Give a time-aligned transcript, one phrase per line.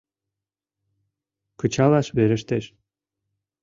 [1.59, 2.65] —Кычалаш верештеш.